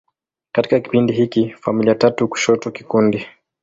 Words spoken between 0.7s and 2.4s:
kipindi hiki, familia tatu